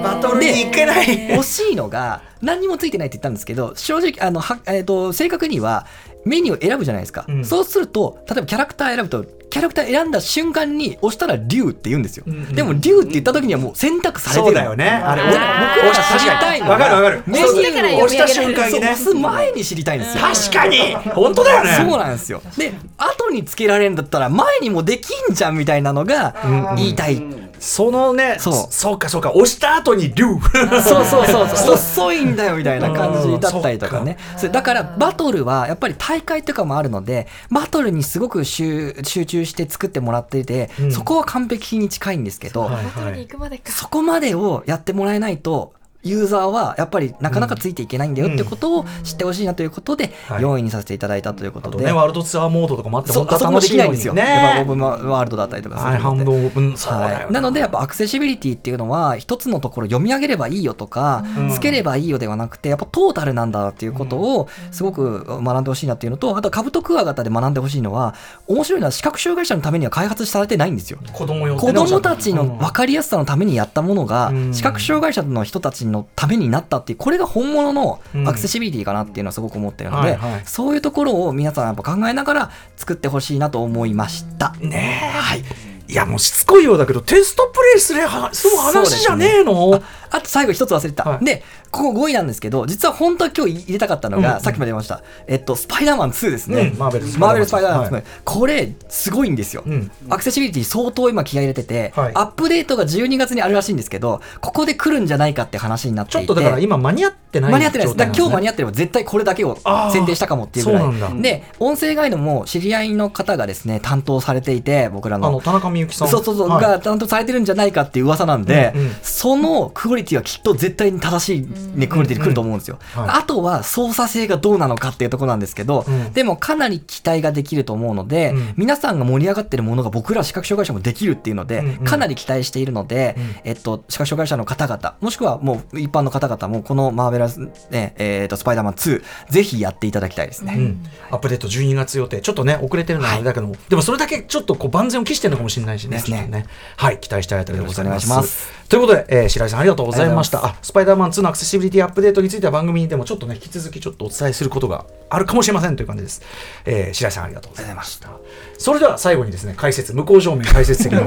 [0.03, 1.07] バトルに行けない。
[1.07, 5.87] 惜しいのが何にもついてないって言ったんですけど正直あのは、えー、と正確には
[6.25, 7.45] メニューを選ぶじゃないですか、うん。
[7.45, 14.89] そうすると例えばキャラクター選ぶとキャラクター選んだ瞬間に押したら竜って言うんですよ、でも竜って言った時にはもう選択されてるそうだよね。
[14.89, 17.23] あれ僕らが知りたいのはわかるわかる。
[17.27, 18.73] メニューを押した瞬間にね。
[18.73, 20.25] そう押す前に知りたいんですよ。
[20.25, 20.97] 確かに。
[21.15, 21.71] 本当だよね。
[21.77, 22.43] そうなんですよ。
[22.59, 26.35] で後につけられるんだったら前にもできんじゃんみたいなのが
[26.77, 27.23] 言いたい、
[27.65, 28.55] そのねそう。
[28.71, 30.25] そうかそうか押した後に竜。
[30.85, 31.75] そうそうそうそう。
[31.75, 34.19] 遅いんだよみたいな感じだったりとかね。
[34.37, 40.93] それだからバトルはやっぱり大会とかもあるのでバトルにすごく集集中して作ってもらっていて、うん。
[40.93, 42.85] そこは完璧に近いんですけど、はい。
[42.85, 43.73] バトルに行くまでか。
[43.73, 45.73] そこまでをやってもらえないと
[46.05, 50.43] ユーザーはやっぱりなかなかついていけないんだよってことを知ってほしいなということではい。
[50.43, 68.15] 4位にさせていただいたということで、あとねワールドツアーモードとかもあって本当はあそこもできないん楽しいのにですよ、やっぱオーねプンワールドだったりとかすはいるのではい、なのでやっぱアクセシビリティっていうのは一つのところ読み上げればいいよとか、つければいいよではなくてやっぱトータルなんだっていうことをすごく学んでほしいなっていうのとあとカブトクワガタで学んでほしいのは
[68.47, 70.99] 面白いのは視覚障害者のためには開発されてないんですよ。
[71.13, 71.73] 子供子ね。
[71.73, 74.55] 供たちの分かりやすさのためにやったものがうん。
[74.55, 80.43] 視覚障害者の人たちのためになったっていうこれが本物のアクセシビリティかなっていうのはすごく思ってるのではいはい。
[80.45, 84.55] そういうところを皆さんやっぱ考えながら作ってほしいなと思いました。
[84.61, 85.19] ねえ。
[85.19, 89.83] はいいやもうしつこいようだけどテストプレイすれはそう話じゃねえの？
[90.11, 91.25] あと最後一つ忘れてた、はい。
[91.25, 91.43] で
[91.73, 94.41] ここ5位なんですけど実は本当は今日入れたかったのが、うん。
[94.43, 95.03] さっきも出ました。
[95.27, 98.05] えっとスパイダーマン2ですね、うんマーベルスマーベルスパイダーマン2、はい。
[98.25, 99.91] これすごいんですよ、うん。
[100.09, 102.13] アクセシビリティ相当今気合い入れてて、はい。
[102.15, 107.97] アップデートが12月にあるらしいんですけどここで来るんじゃないかって話になってちょっとだから今間に合ってない間に合ってないです。
[107.99, 109.59] だ今日間に合合ってれば絶対これだけを
[109.93, 111.23] 選定したかもっていうぐらい。
[111.23, 115.29] で、音声ガイドも知り合いの方がですね、担当されていて、僕らの。
[115.29, 116.09] あの田中みゆきさん。
[116.09, 116.63] そうそうそう、はい。
[116.63, 118.91] が担当されてるんじゃないかっていう噂なんで、うんうん。
[119.03, 122.79] そのクオリティはきっと絶対に正しい、ね、クオリティで来ると思うんですよ。
[122.95, 123.09] はい。
[123.21, 126.13] あとは操作性がどうなのかっていうところなんですけど、うん。
[126.13, 128.55] でもかなり期待ができると思うので、うん。
[128.57, 131.85] 皆さんが盛り上がってるものが僕ら視覚障害者もできるっていうので、うんうん。
[131.85, 133.37] かなり期待しているので、うん。
[133.45, 140.55] えっと、視覚障害者の方々、もしくはもう一般の方々もこのマーベラス、ねえっとスパイダーマン2、ぜひやっていただきたいですね。
[140.57, 142.21] うん、アップデート12月予定。
[142.21, 145.97] ちょっとね遅れてるのはあれだけども、でもそれだけちょっとこう万全を期してるのかもしれないしね。
[145.97, 146.27] ですね。
[146.27, 146.47] ね
[146.77, 148.09] はい期待したいあたりでございます。
[148.09, 148.53] ます。
[148.69, 150.45] ということで、えー白井さんありがとうございました。
[150.45, 156.23] あスパイダーマン2のアクセシビリティアップデートについては番組でもちょっとね引き続きちょっとお伝えすることがあるかもしれませんという感じです、
[156.65, 158.11] えー白井さんありがとうございました。
[158.59, 161.05] それでは最後にですね解説向こう正面解説席の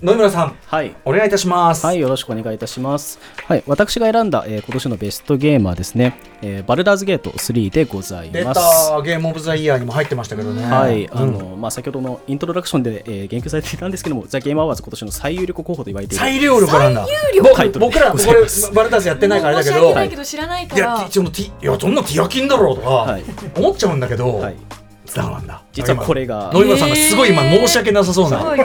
[0.00, 0.94] 野々村さんはい。
[1.04, 1.84] お願いいたします。
[1.84, 3.18] はい、よろしくお願いいたします。
[3.48, 8.90] はい、私が選んだ、えー今年のベストゲームはですね、えーバルダーズゲート3でござい出ます。
[8.90, 10.62] たゲームオブザイヤーにも入ってましたけどね。
[10.64, 11.32] はい、あうん。
[11.32, 16.20] の、まあ、先ほどのイントロダクションで、えー言及されていたんですけども、ザ・ゲームアワーズ今年の最有力候補と言われている。
[16.20, 17.04] 最有力なんだ。
[17.80, 18.24] 僕らこれ
[18.72, 19.74] バルダーズやってないからだけど。
[19.74, 23.24] 申し訳ないけど知らないかいや、らティそのティいや、そんなティアキンだろうとか、はい。
[23.56, 24.56] 思っちゃうんだけど、はい
[25.14, 25.62] ダメなんだ。
[25.72, 26.50] 実はこれが。
[26.52, 28.40] 野村さんがすごい今申し訳なさそうな。
[28.40, 28.60] すごい。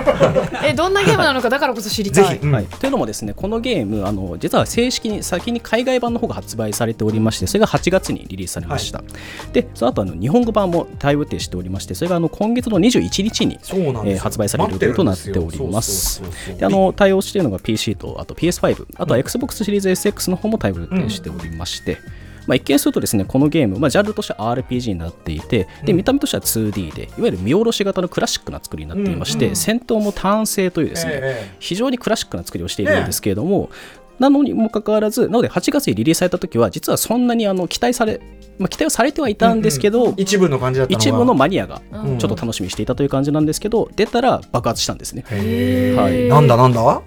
[0.64, 2.24] えどんなゲームなのかだからこそ知りたい。
[2.26, 2.54] ぜひ、うん。
[2.54, 9.04] はい、というのもですねこのゲームあの実は正式に先に海外版の方が発売されておりましてそれが8月にリリースされました、
[9.52, 16.22] でその後あの日本語版も対応予定しておりましてそれがあの今月の21日にえー発売される予定となっております。
[16.58, 21.98] であの対応しているのが PC とあと PS5 あとは XBOX シリーズ SX の方も対応予定しておりまして、
[22.48, 33.70] まあ、一見するとですねこのゲーム、まあ、ジャンルとしては RPG になっていてで見た目としては 2D でいわゆる見下ろし型のクラシックな作りになっていまして、戦闘も単性というですね、ええ非常にクラシックな作りをしているんですけれども、
[34.20, 38.20] なのにもかかわらず、なので8月にリリースされた時は、実はそんなにあの期待され、
[38.60, 42.18] まあ、期待はされてはいたんですけど、一部の感じだった一部のマニアがうん。
[42.20, 45.24] ちょっと楽しみにしていたという感じなんですけど、出たら爆発したんですね。
[45.28, 46.28] はい。
[46.30, 47.02] なんだなんだ？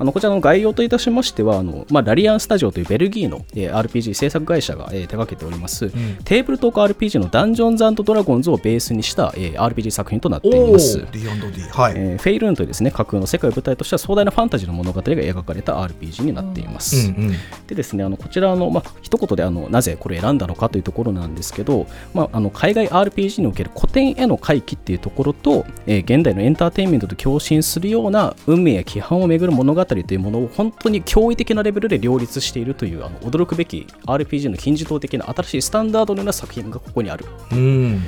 [0.00, 0.04] あ。
[0.04, 5.90] のこちらの概要といたしましてはあの、まあ、ラリアンスタジオというベルギーの、えー RPG 制作会社が、えー手掛けております、
[6.24, 10.98] テーブルトーク RPG のダンジョンズドラゴンズをベースにした、えー RPG 作品となっていおます。
[10.98, 11.94] はい。
[11.96, 17.08] えーフェイルーンというですね架空の世界を舞台とした壮大なファンタジーの物語が描かれた RPG になっています。
[17.08, 17.34] うんうん
[17.66, 37.24] でですねあのこちらの、まあ一言であのなぜこれ選んだのかというところなんですけど、まあ、あの海外 RPG における古典への回帰っていうところと、えー現代のエンターテインメントと共振するような運命や規範をめぐ巡る物語というものを本当に驚異的なレベルで両立しているというあの驚くべき RPG の金字塔的な新しいスタンダードのような作品がここにある。
[37.52, 38.02] うん。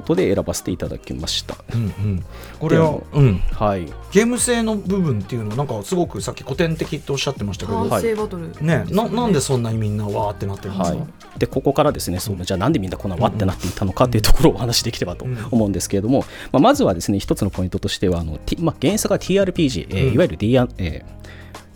[0.00, 1.56] ことで選ばせていただきました。
[1.74, 2.24] うんうん。
[2.60, 3.38] これはでうん。
[3.38, 20.14] はい、ゲーム性の部分っていうのなんかすごくさっき古典的っておっしゃってましたけど、完成バトル、ねななんでそんなにみんなわーってなってるんですか、はい、でここからですねそのじゃあなんでみんなこんなわってなっていたのかというところをお話しできればと思うんですけれども、まあ、まずはですね一つのポイントとしてはあの、T まあ、原作が TRPG、えーうん。
[20.14, 21.18] いわゆる D、えー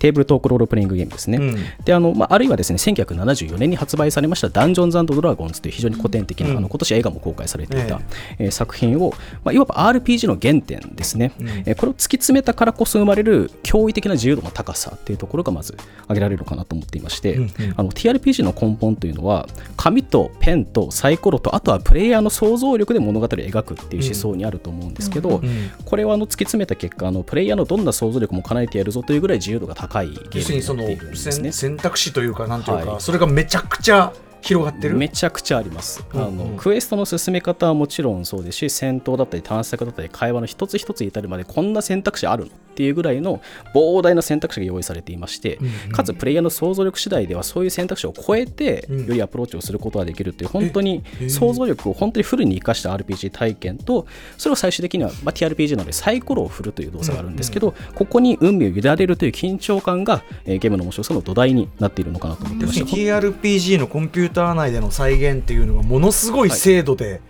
[0.02, 1.38] テーブルトークロールプレイングゲームですね。
[1.38, 1.84] うん。
[1.84, 8.00] であのまあ、あるいはですね1974年に発売されました「ダンジョンズドラゴンズ」という非常に古典的な、うんあの今年映画も公開されていた、
[8.38, 11.48] ええー作品を、まあ、いわば RPG の原点ですね、うん。
[11.48, 17.50] えーこれを突き詰めたからこそ生まれる驚異的な自由度の高さっていうところがまず挙げられるのかなと思っていまして、うんうん。
[17.76, 31.52] あの TRPG の根本というのは紙とペンとサイコロとあとはプレイヤーの想像力で物語を描くっていう思想にあると思うんですけど、うんこれをあの突き詰めた結果あのプレイヤーのどんな想像力も叶えてやるぞというぐらい自由度が高いゲ要するにそのね選。
[31.52, 34.96] 選択肢というかなんていうか、はいそれがめちゃくちゃ広がってる？
[34.96, 36.26] めちゃくちゃあります、うんうん。
[36.26, 42.50] あのクエストの進め方はもちろんそうですし戦闘だったり探索だったり会話の一つ一つに至るまでこんな選択肢あるの？
[42.50, 43.40] っていうぐらいの
[43.74, 45.58] 膨大な選択肢が用意されていまして、
[45.92, 49.06] かつプレイヤーの想像力次第ではそういう選択肢を超えてうん。
[49.06, 54.06] よりアプローチをすることができるっていう本当にえ想像力を本当にフルに生かした RPG 体験と
[54.38, 67.20] それを最終的には、まあ、TRPG なのでサイコロを振るという動作があるんですけど、ここに運命を委ねるという緊張感が、えーゲームの面白さの土台になっているのかなと思っていました TRPG のコンピューター内での再現っていうのがものすごい精度ではい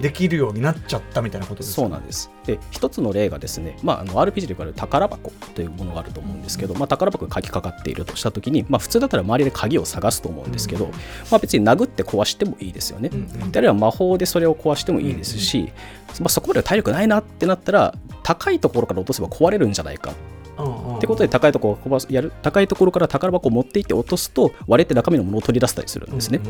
[0.00, 1.82] できるようになっちゃったみたいなことですか？
[1.82, 2.30] そうなんです。
[2.44, 10.88] で、一つの例がですね、まあ、あの RPG で言われる宝箱というものがあると思うんですけど、まあ、宝箱が鍵かかっているとしたときに、まあ、普通だったら周りで鍵を探すと思うんですけど、
[11.30, 13.08] まあ、別に殴って壊してもいいですよね。
[13.50, 15.72] であるいは魔法でそれを壊してもいいですし、
[16.20, 20.12] まあ、そこまで体力ないなってなったら、高いところから落とせば壊れるんじゃないか。
[20.96, 26.40] ってことで高いとこやる高いところから宝箱を持っていって落とすと割れて中身のものを取り出せたりするんですね。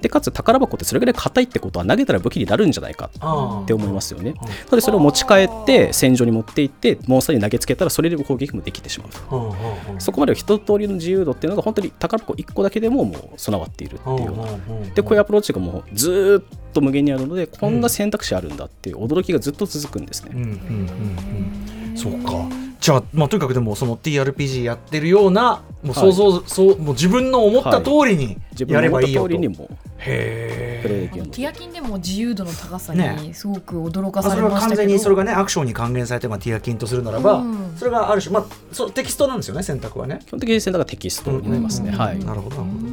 [0.00, 4.34] でかつ宝箱ってそれぐらい硬いってことは投げたら武器になるんじゃないかあって思いますよね。
[4.68, 9.54] それを持ち帰って戦場に持って行ってモンスターに投げつけたらそれで攻撃もできてしまうと。
[9.98, 14.90] そこまで一通りの自由度っていうのが本当に宝箱1個だけでももう備わっているっていうような。
[14.94, 20.30] でこういうアプローチがもうずーっと無限にあるのでこんな選択肢あるんだっていう驚きがずっと続くんですね。
[20.34, 22.48] うんうんうんうんそうか
[22.80, 29.68] じゃあ、まあ、とにかくでもその TRPG やってるようなもう想像、そうもう自分の思った通りに自分やればいいよと、通りにも。
[29.98, 37.74] へプレイできるのティアキンでも自由度の高さねにすごく驚かされましたけど、完全にそれがねアクションに還元されて、まあ、ティアキンとするならば、うん。
[37.76, 40.20] それがある種、まあ、そうテキストなんですよね選択はね。
[40.26, 41.90] 基本的に選択がテキストになりますね。
[41.90, 42.18] はい。
[42.20, 42.87] なるほどなるほど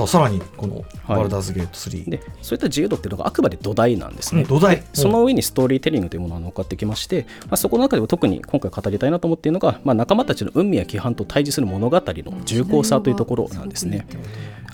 [0.00, 4.42] さあさらにこの「バルダーズゲート3」でそういった自由度っていうのがあくまで土台なんですね。
[4.42, 14.06] うん土台でその上にストーリーテリングというものが乗っかってきまして、まあ、そこの中でも特に今回語りたいなと思っているのが、まあ、仲間たちの運命や規範と対峙する物語の重厚さというところなんですね。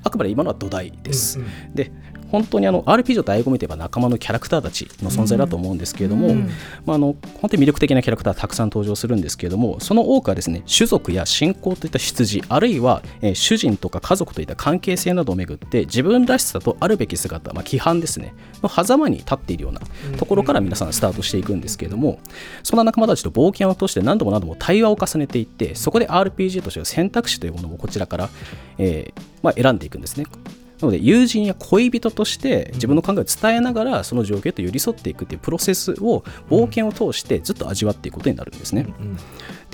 [0.02, 1.40] あくまで今のは土台です。
[1.74, 1.90] で
[2.30, 6.50] 本当にあの RPG の醍醐味といえば仲間のキャラクターたちの存在だと思うんですけれども、うん
[6.84, 19.80] まあ、あの本当に魅力的なキャラクターたくさん登場するんですけれどもその多くはですね種族や信仰といった出自あるいは、えー主人とか家族といった関係性などをめぐって自分らしさとあるべき姿、まあ、規範ですねの狭間に立っているような
[20.18, 22.18] ところから皆さんスタートしていくんですけれども
[22.62, 28.28] そんな仲間たちと冒険を通して何度も何度も対話を重ねていってそこで RPG としての選択肢というものをこちらから、
[28.78, 30.26] えーまあ、選んでいくんですね。
[30.80, 38.86] なので友人や恋人として自分の考えを伝えながらその状況と寄り添っていくっていうプロセスを冒険を通してずっと味わっていくことになるんですね。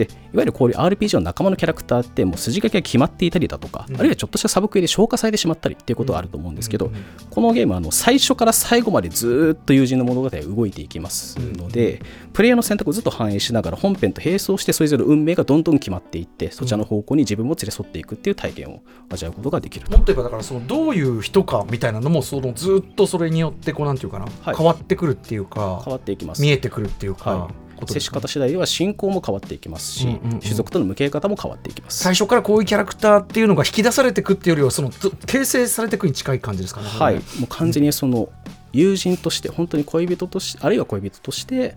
[0.06, 6.90] でいわゆるこういう RPG の仲間のキャラクターってもう筋書きが決まっていたりだとか、あるいはちょっとしたサブクエで消化されてしまったりっていうことがあると思うんですけど、
[7.30, 19.92] このゲームはあの最初から最後までずーっと友人の物語が動いていきますので、プレイヤーの選択をずっと反映しながら本編と並走してそれぞれの運命がどんどん決まっていってそちらの方向に自分も連れ添っていくっていう体験を味わうことができると。
[19.92, 24.56] もっと言えばだからそのどういう人かみたいなのもそのずっとそれによってこうなんていうかな、はい。
[24.56, 26.42] 変わってくるっていうか変わっていきます。
[26.42, 27.54] 見えてくるっていうか、はい
[27.86, 32.02] 接し方次第では信仰も変わっていきますし、うんうんうん種族との向き合い方も変わっていきます。
[32.02, 36.88] 最初からこういうキャラクターっていうのが引き出されていくっていうよりはそのず形成されていくに近い感じですかね。
[36.88, 38.28] はい、もう完全にその
[38.72, 41.76] 友人として本当に恋人としてあるいは恋人として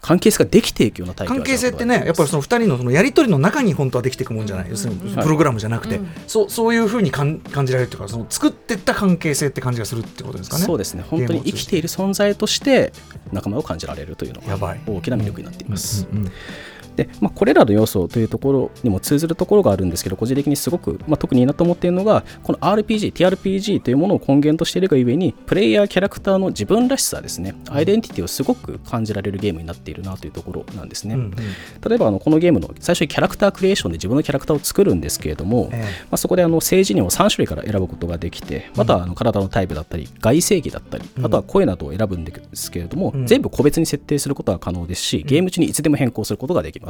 [0.00, 10.64] 関係性ができていくような関係性ってねやっぱりその2人のそのやり取りの中に本当はできていくもんじゃない、要するにはいプログラムじゃなくて、うんそうそういうふうに感感じられるっていうかその作っていった関係性って感じがするってことですかね。
[10.64, 11.04] そうですね。
[11.08, 12.92] 本当に生きている存在として
[13.32, 14.80] 仲間を感じられるというのがやばい。
[14.86, 16.06] 大きな魅力になっています。
[16.10, 16.32] うんうん
[16.79, 31.30] でで、まあ、これらの要素というところにも通ずるところがあるんですけど個人的にすごく、まあ、特にいいなと思っているのがこの RPG、TRPG というものを根源としているがゆえにプレイヤーキャラクターの自分らしさですねアイデンティティをすごく感じられるゲームになっているなというところなんですね、うんうん。
[31.30, 43.26] 例えばあのこのゲームの最初にキャラクタークリエーションで自分のキャラクターを作るんですけれども、えまあ、そこであの政治にも3種類から選ぶことができて、あとはあの体のタイプだったり、外正義だったり、あとは声などを選ぶんですけれども、うん。
[43.26, 46.89] 全部個別に設定することが可能ですし、ゲーム中にいつでも変更することができま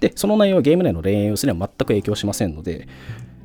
[0.00, 2.88] で、その内容はゲーム内の恋愛要素には全く影響しませんので、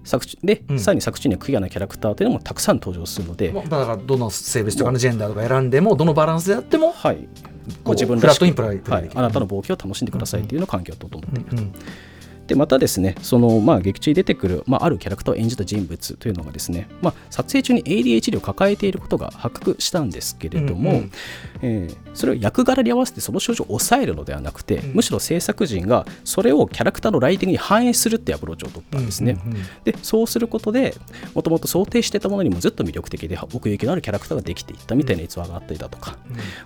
[0.04, 7.28] 作中で、さらに作中にはクリアなキャラクターというのもたくさん登場するので、まあだからどの性別とかのジェンダーとか選んでもどのバランスであっても、はい、
[7.84, 11.56] こう自分らしくはい、あなたの冒険を楽しんでくださいというのを環境と整っていると。
[11.58, 11.74] うん
[12.48, 21.12] でまたですねその、まあ、劇中に出てくる、まあ、あるキャラクターを演じた人物というのがですね、まあ、撮影中に ADHD を抱えていることが発覚したんですけれども、うんうん
[21.64, 29.38] えーそれを役柄に合わせてその症状を抑えるのではなくて、むしろ制作陣がそれをキャラクターのライティングに反映するっていうアプローチを取ったんですね。
[29.84, 30.96] でそうすることで
[31.34, 36.18] もともと想定してたものにもずっと魅力的で奥行きのあるキャラクターができていったみたいな逸話があったりだとか、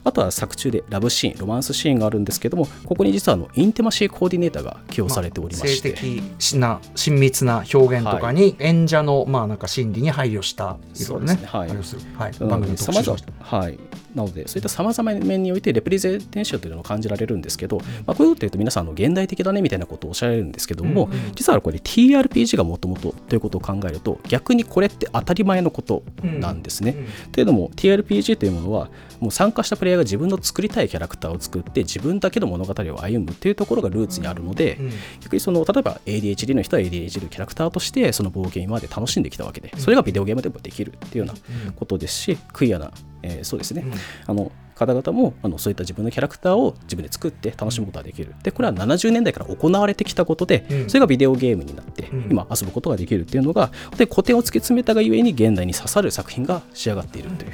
[0.04, 10.78] あとは作中でラブシーンロマンスシーンがあるんですけどもここに実はあのインテマシーコーディネーターが起用されておりまして、性的な親密な表現とかに演者のまあなんか心理に配慮した
[11.22, 11.39] ね。
[11.45, 11.70] はい。
[11.70, 12.02] 配慮する。
[12.18, 12.32] はい。
[12.34, 13.80] なの番組の特集しましたはい、
[14.18, 26.95] なのでそういったさまざまな面においてレプレゼンテーションというのを感じられるんですけど、まあ、こういうこと言うと皆さんあの現代的だねみたいなことをおっしゃられるんですけども、実はこれ TRPG がもともとということを考えると逆にこれって当たり前のことなんですね。
[27.32, 28.89] というのも TRPG というものは
[29.20, 34.80] もう参加したプレイヤーが自分の作りたいキャラクターを作って自分だけの物語を歩むというところがルーツにあるので、
[35.22, 41.36] 逆にその例えば ADHD の人は ADHD のキャラクターとしてその冒険今まで楽しんできたわけでそれがビデオゲームでもできるっていうよう
[41.68, 42.91] なことですしクイアな、
[43.24, 43.86] えーそうですね、
[44.26, 48.36] あの方々もあのそういった自分のキャラクターを自分で作って楽しむことができる。
[48.43, 57.51] でこれは70年代から行われてきたことで、それがビデオゲームになって、今遊ぶことができるっていうのがで古典を突き詰めたがゆえに現代に刺さる作品が仕上がっているという。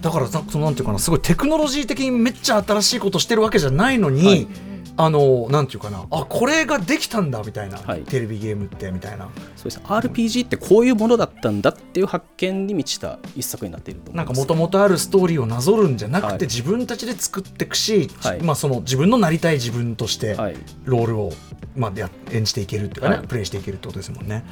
[0.00, 0.40] だからな
[0.70, 4.48] んていうかなすごいテクノロジー的にめっちゃ新しいことしてるわけじゃないのに、
[4.96, 6.06] あのなんていうかな。
[6.10, 9.28] あこれができたんだみたいな、テレビゲームってみたいな。
[9.56, 9.80] そうです。
[9.80, 16.40] RPG ってこういうものだったんだっていう発見に満ちた一作になっているとなんかもともとあるストーリーをなぞるんじゃなくて、はい。
[16.42, 18.42] 自分たちで作っていくし、はい。
[18.42, 20.56] まあ、その自分のなりたい自分としてはい。
[20.84, 21.32] ロールを、
[21.76, 23.26] まあ、や演じていけるっていうかね、はい。
[23.26, 24.44] プレイしていけるってことですもんね。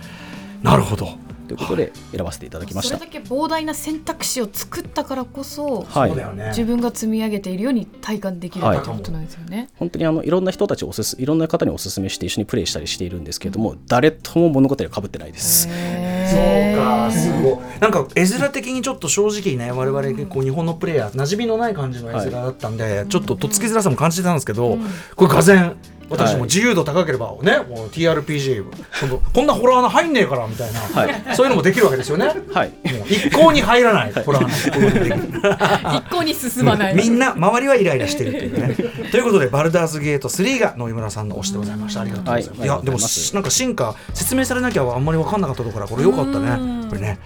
[0.63, 1.11] なるほど
[1.51, 2.97] ということで選ばせていただきました。
[2.97, 6.11] それだけ膨大な選択肢を作ったからこそ、はい。
[6.11, 6.49] そうだよね。
[6.51, 8.79] 自分が積み上げているように体感できるはい。
[8.79, 9.69] ってことなんですよね。
[9.77, 15.65] 本当にあのいろんな人たちをおすすいろんな方におすすめして一緒にプレイしたりしているんですけれども、誰とも物語が被ってないです。
[15.65, 17.81] そうかすごい。
[17.81, 24.79] なんか絵面的にちょっと正直ね我々結構日本のプレイヤー馴染みのない感じの絵面だったんで、ちょっととっつきづらさも感じてたんですけど、
[25.17, 25.73] これがぜ
[26.11, 32.35] 私も自由度高ければね、もう TRPG このこんなホラー穴入んねえからみたいな、はいそういうのもできるわけですよね。
[32.53, 32.73] はい、
[33.07, 36.95] 一向に入らないホラー穴 一向に進まない。
[36.97, 38.75] みんな周りはイライラしてるっていうね。
[39.11, 42.01] ということでバルダーズゲート3が野井村さんの推しでございました。
[42.01, 42.59] ありがとうございます。
[42.59, 42.99] はいい、やでも
[43.35, 46.89] なんか進化説明されなきゃあんまり分かんなかったところからこれ良かったね。
[46.89, 47.19] これね。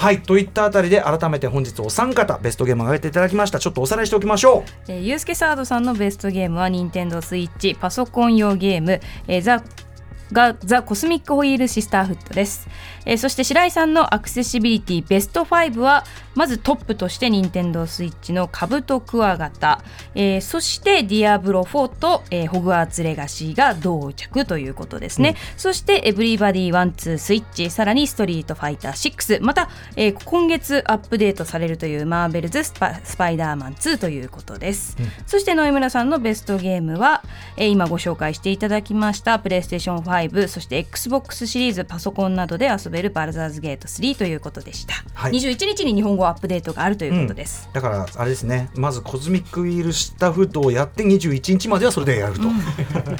[0.00, 3.58] はいといったあたりで改めて本日お三方ベストゲームを挙げていただきました。
[3.58, 4.90] ちょっとおさらいしておきましょう。
[4.90, 8.98] えー、ゆうすけサードさんのベストゲームは任天堂スイッチパソコン用ゲーム、
[9.28, 9.62] えーザ
[10.32, 12.66] がザ・コスミックホイールシスターフットです、
[13.10, 16.04] えーそして白井さんのアクセシビリティベスト5は
[16.36, 19.82] まずトップとして任天堂スイッチのカブトクワガタ、
[20.14, 34.96] えーそしてディアブロ4と、えーホグワーツレガシーが同着ということですね、そしてエブリバディワンツースイッチさらにストリートファイター6また、えー今月アップデートされるというマーベルズスパスパイダーマン2ということです、
[35.26, 37.24] そして野井村さんのベストゲームは、
[37.56, 45.32] えー今ご紹介していただきましたプレイステーション5そして XBOX シリーズパソコンなどで遊べるバルザーズゲート3ということでした、はい。
[45.32, 48.70] 21日に日本語アップデートがあるということです、だからあれですね。
[48.74, 52.34] まずコズミックウィールシスターフットをやって21日まではそれでやる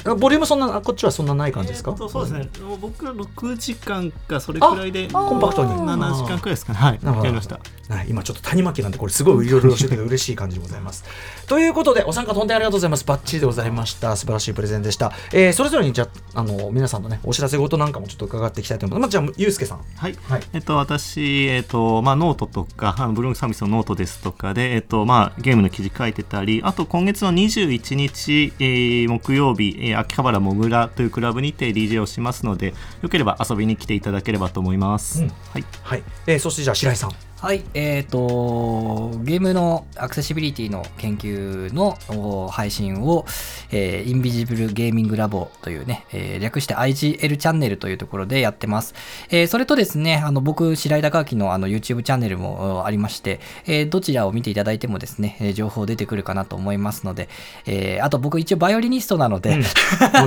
[0.03, 5.71] と、 ボリュームそんなあこっちはそんなない感じですか、そうそうですね、もう僕は6時間かそれくらいでコンパクトに。
[5.71, 6.79] 7時間くらいですかね。
[6.79, 6.99] はい。
[7.03, 7.59] やりました。
[7.89, 11.03] はい、今ちょっと谷巻なんでこれすごいいろいろ教えてくれて嬉しい感じでございます。
[11.47, 13.05] ということでお参加本当にありがとうございます。
[13.05, 14.15] バッチリでございました。
[14.15, 15.11] 素晴らしいプレゼンでした。
[15.33, 19.15] えーそれぞれにじゃああの皆さんのねお知らせ事なんかもちょっと伺っていきたいと思います。
[19.15, 19.81] まあ、じゃあゆうすけさん。
[19.95, 36.03] はい、はいえっと、私、えっとまあ、ノートとかあのブログサービスのノートですとかで、えっとまあ、ゲームの記事書いてたりあと今月の21日、えー木曜日、えー秋葉原もぐらというクラブにて DJ をしますのでよければ遊びに来ていただければと思います、うんはいはい。
[36.27, 37.30] えーそしてじゃあ白井さん。
[37.41, 43.25] はい、えっ、と、ゲームのアクセシビリティの研究のお配信を、
[43.71, 48.93] えーインビジブルゲーミングラボというね、えー略して IGL チャンネルというところでやってます。
[49.31, 57.27] えーそれとですね、あの、僕、白井高明のあの YouTube チャンネルもおありまして、えーどちらを見ていただいてもですね、えー情報出てくるかなと思いますので、
[57.65, 59.63] えーあと僕一応バイオリニストなので、 も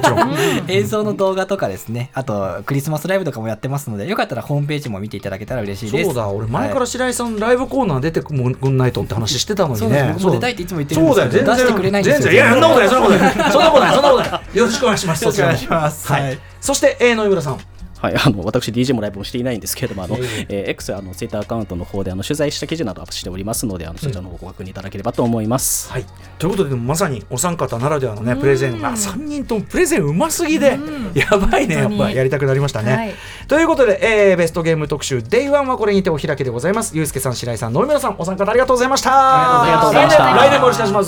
[0.00, 0.34] ちろん
[0.66, 6.06] 演奏の動画とかですね、あとクリスマスライブとかもやってますので、よかったらホームページも見ていただけたら嬉しいです。
[6.06, 10.12] そうだ俺前からはい白井さんライブコーナー出てくんないとって話してたのにね。
[10.14, 11.44] 僕も出たいっていつも言ってるんですけどそうだよ。
[11.44, 12.22] 全然出してくれないんですよ。
[12.22, 13.52] 全然いやそんなことないそんなことない。
[13.52, 13.94] そんなことない。
[13.94, 14.59] そんなことない。
[14.59, 14.98] よろしくお願い。
[14.98, 15.59] しますよろしくお願い。
[15.59, 16.38] しますはい、はい。
[16.61, 17.59] そして、えー、野村さん
[17.99, 20.16] はい、あの私、DJ もライブもしていないんですけれども、あの
[20.49, 25.90] えー X あのツイッターアカウントの方であの取材した記事などアップしておりますので、あのそちらの方ご確認いただければと思います。
[25.90, 26.05] はい、
[26.38, 30.78] ということででもまさにお三方ならではのねプレゼンが3人ともプレゼンうますぎで
[31.14, 32.92] やばいねやっぱやりたくなりましたね。
[32.92, 33.14] はい
[33.49, 36.97] ということで、えーベストゲーム特集 Day1 はこれにてお開きでございます。
[36.97, 39.62] ゆうすけさん白井さん野々村さんお三方ありがとうございました。
[39.62, 41.07] ありがとうございました来年来年もよろしくお願い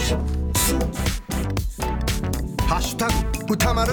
[0.00, 0.14] しま
[0.54, 0.76] す。
[2.68, 3.92] ハッシュタグ歌丸